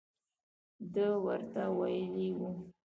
ده 0.93 1.07
ورته 1.25 1.63
ویلي 1.77 2.29
وو. 2.39 2.51